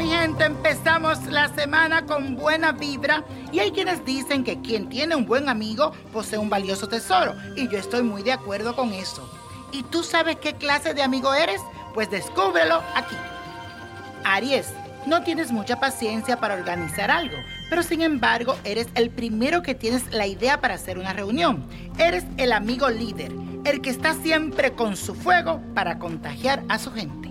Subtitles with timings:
[0.00, 5.48] empezamos la semana con buena vibra y hay quienes dicen que quien tiene un buen
[5.48, 9.28] amigo posee un valioso tesoro y yo estoy muy de acuerdo con eso.
[9.72, 11.60] ¿Y tú sabes qué clase de amigo eres?
[11.94, 13.16] Pues descúbrelo aquí.
[14.24, 14.72] Aries,
[15.06, 17.36] no tienes mucha paciencia para organizar algo,
[17.70, 21.64] pero sin embargo eres el primero que tienes la idea para hacer una reunión.
[21.98, 23.32] Eres el amigo líder,
[23.64, 27.30] el que está siempre con su fuego para contagiar a su gente.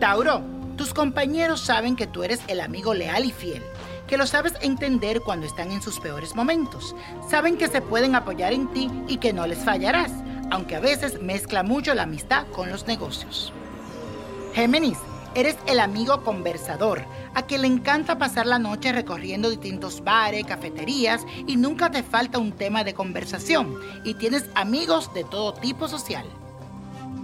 [0.00, 3.62] Tauro, tus compañeros saben que tú eres el amigo leal y fiel,
[4.06, 6.94] que lo sabes entender cuando están en sus peores momentos.
[7.28, 10.12] Saben que se pueden apoyar en ti y que no les fallarás,
[10.50, 13.52] aunque a veces mezcla mucho la amistad con los negocios.
[14.54, 14.98] Géminis,
[15.34, 21.24] eres el amigo conversador, a quien le encanta pasar la noche recorriendo distintos bares, cafeterías
[21.46, 26.26] y nunca te falta un tema de conversación y tienes amigos de todo tipo social.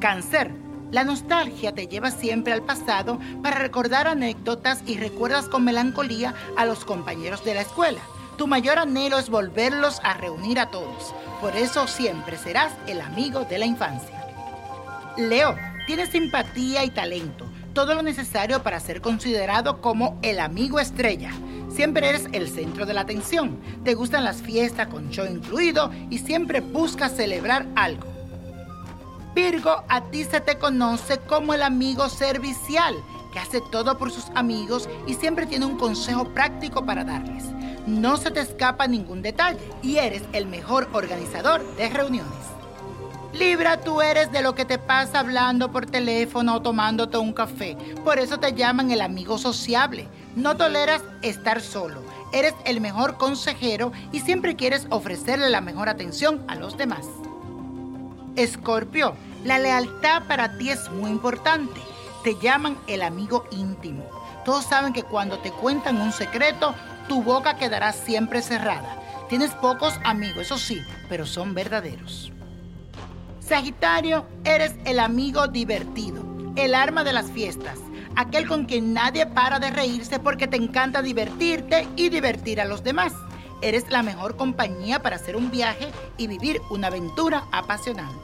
[0.01, 0.55] Cáncer,
[0.91, 6.65] la nostalgia te lleva siempre al pasado para recordar anécdotas y recuerdas con melancolía a
[6.65, 8.01] los compañeros de la escuela.
[8.39, 11.15] Tu mayor anhelo es volverlos a reunir a todos.
[11.41, 14.25] Por eso siempre serás el amigo de la infancia.
[15.19, 21.33] Leo, tienes simpatía y talento, todo lo necesario para ser considerado como el amigo estrella.
[21.69, 23.61] Siempre eres el centro de la atención.
[23.85, 28.18] Te gustan las fiestas con show incluido y siempre buscas celebrar algo.
[29.35, 32.95] Virgo, a ti se te conoce como el amigo servicial,
[33.33, 37.45] que hace todo por sus amigos y siempre tiene un consejo práctico para darles.
[37.87, 42.33] No se te escapa ningún detalle y eres el mejor organizador de reuniones.
[43.35, 47.77] Libra, tú eres de lo que te pasa hablando por teléfono o tomándote un café.
[48.03, 50.09] Por eso te llaman el amigo sociable.
[50.35, 52.03] No toleras estar solo.
[52.33, 57.07] Eres el mejor consejero y siempre quieres ofrecerle la mejor atención a los demás.
[58.39, 61.81] Escorpio, la lealtad para ti es muy importante.
[62.23, 64.09] Te llaman el amigo íntimo.
[64.45, 66.73] Todos saben que cuando te cuentan un secreto,
[67.09, 68.97] tu boca quedará siempre cerrada.
[69.29, 72.31] Tienes pocos amigos, eso sí, pero son verdaderos.
[73.41, 77.81] Sagitario, eres el amigo divertido, el arma de las fiestas,
[78.15, 82.85] aquel con quien nadie para de reírse porque te encanta divertirte y divertir a los
[82.85, 83.15] demás.
[83.61, 88.15] Eres la mejor compañía para hacer un viaje y vivir una aventura apasionante.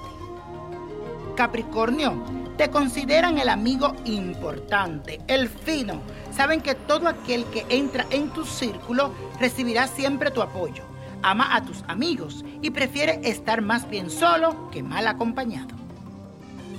[1.34, 2.22] Capricornio,
[2.56, 6.00] te consideran el amigo importante, el fino.
[6.32, 10.84] Saben que todo aquel que entra en tu círculo recibirá siempre tu apoyo.
[11.22, 15.74] Ama a tus amigos y prefiere estar más bien solo que mal acompañado.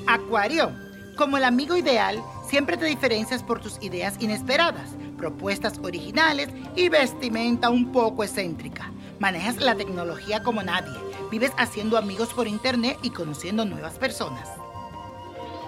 [0.07, 0.71] Acuario,
[1.17, 7.69] como el amigo ideal, siempre te diferencias por tus ideas inesperadas, propuestas originales y vestimenta
[7.69, 8.91] un poco excéntrica.
[9.19, 10.93] Manejas la tecnología como nadie
[11.31, 14.47] vives haciendo amigos por internet y conociendo nuevas personas.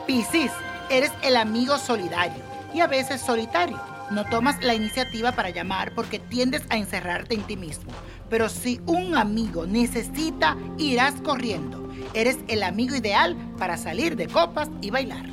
[0.05, 0.51] Piscis,
[0.89, 2.41] eres el amigo solidario
[2.73, 3.79] y a veces solitario.
[4.11, 7.91] No tomas la iniciativa para llamar porque tiendes a encerrarte en ti mismo.
[8.29, 11.89] Pero si un amigo necesita, irás corriendo.
[12.13, 15.25] Eres el amigo ideal para salir de copas y bailar.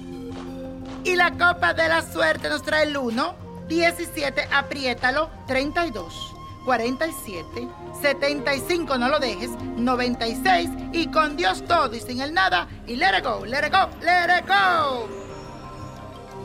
[1.04, 3.34] Y la copa de la suerte nos trae el 1,
[3.68, 6.32] 17, apriétalo, 32.
[6.64, 7.68] 47,
[8.00, 13.18] 75, no lo dejes, 96 y con Dios todo y sin el nada y let
[13.18, 15.24] it go, let it go, let it go.